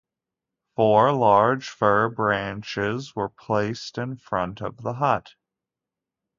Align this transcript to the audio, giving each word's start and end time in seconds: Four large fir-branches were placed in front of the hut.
Four 0.75 1.11
large 1.11 1.69
fir-branches 1.69 3.15
were 3.15 3.29
placed 3.29 3.99
in 3.99 4.15
front 4.17 4.59
of 4.59 4.77
the 4.81 4.93
hut. 4.93 5.35